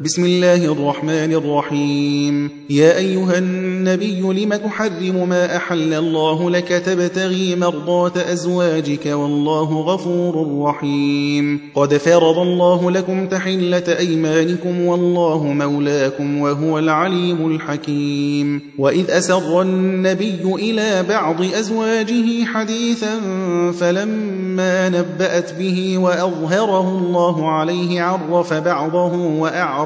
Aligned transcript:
بسم 0.00 0.24
الله 0.24 0.72
الرحمن 0.72 1.32
الرحيم. 1.32 2.50
يا 2.70 2.96
أيها 2.96 3.38
النبي 3.38 4.20
لم 4.20 4.54
تحرم 4.54 5.28
ما 5.28 5.56
أحل 5.56 5.94
الله 5.94 6.50
لك 6.50 6.68
تبتغي 6.68 7.56
مرضات 7.56 8.16
أزواجك 8.16 9.06
والله 9.06 9.80
غفور 9.80 10.64
رحيم. 10.64 11.60
قد 11.74 11.96
فرض 11.96 12.38
الله 12.38 12.90
لكم 12.90 13.26
تحلة 13.26 13.98
أيمانكم 13.98 14.80
والله 14.80 15.44
مولاكم 15.44 16.38
وهو 16.38 16.78
العليم 16.78 17.50
الحكيم. 17.50 18.60
وإذ 18.78 19.10
أسر 19.10 19.62
النبي 19.62 20.40
إلى 20.44 21.04
بعض 21.08 21.42
أزواجه 21.42 22.44
حديثا 22.44 23.20
فلما 23.80 24.88
نبأت 24.88 25.54
به 25.58 25.98
وأظهره 25.98 26.98
الله 26.98 27.50
عليه 27.50 28.02
عرف 28.02 28.52
بعضه 28.54 29.16
وأعرض 29.16 29.85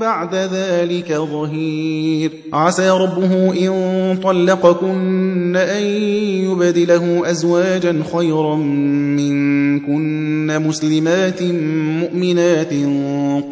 بعد 0.00 0.34
ذلك 0.34 1.12
ظهير. 1.12 2.30
عسى 2.52 2.90
ربه 2.90 3.52
إن 3.66 4.18
طلقكن 4.22 5.56
أن 5.56 5.82
يبدله 6.44 7.30
أزواجا 7.30 8.02
خيرا 8.16 8.56
منكن 9.16 10.62
مسلمات 10.66 11.42
مؤمنات 12.02 12.72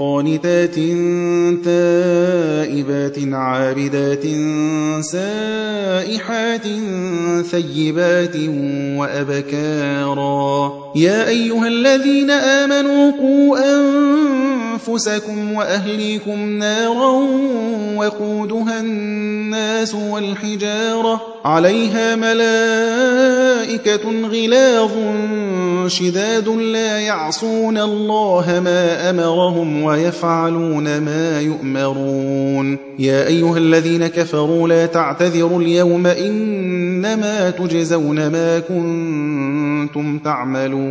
قانتات 0.00 0.74
تائبات 1.64 3.18
عابدات 3.32 4.24
سائحات 5.00 6.66
ثيبات 7.50 8.36
وأبكارا. 8.96 10.85
يا 10.96 11.28
أيها 11.28 11.68
الذين 11.68 12.30
آمنوا 12.30 13.10
قوا 13.10 13.58
أنفسكم 14.74 15.52
وأهليكم 15.52 16.58
نارا 16.58 17.12
وقودها 17.96 18.80
الناس 18.80 19.94
والحجارة 19.94 21.20
عليها 21.44 22.16
ملائكة 22.16 24.00
غلاظ 24.28 24.90
شداد 25.86 26.48
لا 26.48 27.00
يعصون 27.00 27.78
الله 27.78 28.60
ما 28.64 29.10
أمرهم 29.10 29.82
ويفعلون 29.82 30.98
ما 30.98 31.40
يؤمرون 31.40 32.78
يا 32.98 33.26
أيها 33.26 33.58
الذين 33.58 34.06
كفروا 34.06 34.68
لا 34.68 34.86
تعتذروا 34.86 35.60
اليوم 35.60 36.06
إنما 36.06 37.50
تجزون 37.50 38.26
ما 38.26 38.58
كنتم 38.58 40.18
تعملون 40.18 40.85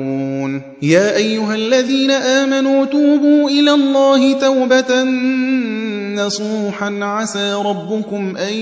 يا 0.81 1.15
أيها 1.15 1.55
الذين 1.55 2.11
آمنوا 2.11 2.85
توبوا 2.85 3.49
إلى 3.49 3.71
الله 3.71 4.33
توبة 4.33 5.03
نصوحا. 6.15 6.99
عسى 7.01 7.53
ربكم 7.53 8.37
أن 8.37 8.53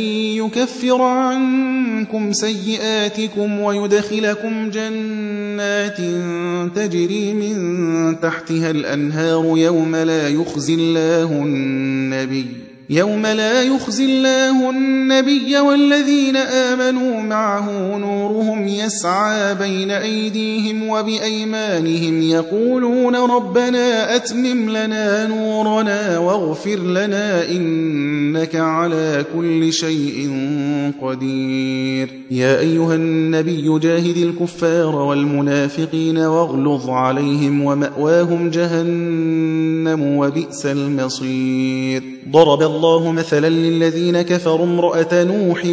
يكفر 0.42 1.02
عنكم 1.02 2.34
سيئاتكم 2.34 3.60
ويدخلكم 3.60 4.70
جنات 4.70 5.98
تجري 6.76 7.34
من 7.34 8.20
تحتها 8.20 8.72
الأنهار 8.72 9.58
يوم 9.58 9.96
لا 9.96 10.30
يخزي 10.30 10.74
الله 10.74 11.32
النبي. 11.32 12.73
يوم 12.90 13.26
لا 13.26 13.62
يخزي 13.62 14.06
الله 14.06 14.70
النبي 14.70 15.60
والذين 15.60 16.38
آمنوا 16.38 17.22
معه 17.22 17.98
نورهم 17.98 18.68
يسعى 18.68 19.56
بين 19.56 19.92
أيديهم 19.92 20.90
وبأيمانهم 20.90 22.22
يقولون 22.22 23.16
ربنا 23.16 24.16
أتمم 24.16 24.70
لنا 24.70 25.28
نورنا 25.28 26.18
واغفر 26.18 26.80
لنا 26.80 27.50
إنك 27.52 28.56
على 28.56 29.26
كل 29.36 29.74
شيء 29.74 30.32
قدير. 31.02 32.10
يا 32.32 32.60
أيها 32.60 32.96
النبي 32.96 33.80
جاهد 33.80 34.18
الكفار 34.18 34.96
والمنافقين 34.96 36.18
واغلظ 36.18 36.90
عليهم 36.90 37.64
ومأواهم 37.64 38.50
جهنم 38.50 40.18
وبئس 40.18 40.66
المصير. 40.66 42.04
ضرب 42.30 42.73
الله 42.76 43.12
مثلا 43.12 43.50
للذين 43.50 44.22
كفروا 44.22 44.66
امرأة 44.66 45.24
نوح 45.24 45.66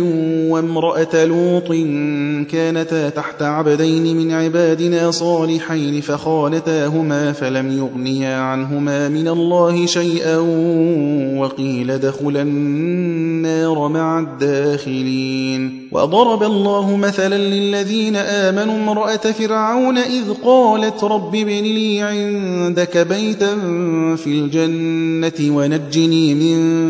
وامرأة 0.51 1.25
لوط 1.25 1.69
كانتا 2.51 3.09
تحت 3.09 3.43
عبدين 3.43 4.17
من 4.17 4.33
عبادنا 4.33 5.11
صالحين 5.11 6.01
فخانتاهما 6.01 7.33
فلم 7.33 7.79
يغنيا 7.79 8.37
عنهما 8.37 9.09
من 9.09 9.29
الله 9.29 9.87
شيئا 9.87 10.37
وقيل 11.39 11.99
دخلا 11.99 12.43
النار 12.43 13.89
مع 13.89 14.19
الداخلين. 14.19 15.89
وضرب 15.93 16.43
الله 16.43 16.97
مثلا 16.97 17.39
للذين 17.39 18.17
آمنوا 18.17 18.75
امرأة 18.75 19.17
فرعون 19.17 19.99
إذ 19.99 20.33
قالت 20.45 21.05
رب 21.05 21.35
ابن 21.35 21.63
لي 21.63 22.03
عندك 22.03 22.99
بيتا 22.99 23.57
في 24.17 24.27
الجنة 24.27 25.57
ونجني 25.57 26.35
من 26.35 26.90